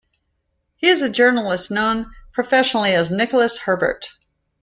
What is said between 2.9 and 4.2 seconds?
as Nicholas Herbert.